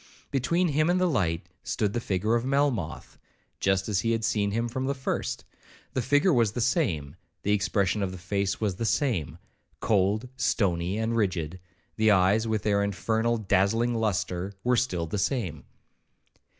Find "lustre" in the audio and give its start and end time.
13.93-14.55